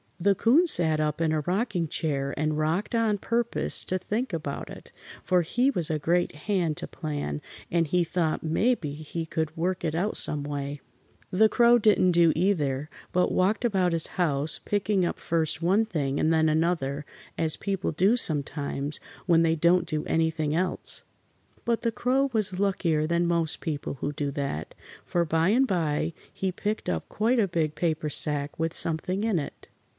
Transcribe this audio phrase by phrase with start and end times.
[0.19, 4.69] The 'Coon sat up in a rocking chair and rocked on purpose to think about
[4.69, 4.91] it,
[5.23, 7.39] for he was a great hand to plan,
[7.71, 10.79] and he thought mebbe he could work it out some way.
[11.31, 16.19] The Crow didn't do either, but walked about his house, picking up first one thing
[16.19, 17.03] and then another,
[17.35, 21.03] as people do sometimes when they don't do anything else.
[21.65, 24.73] But the Crow was luckier than most people who do that,
[25.03, 29.39] for by and by he picked up quite a big paper sack with something in
[29.39, 29.67] it.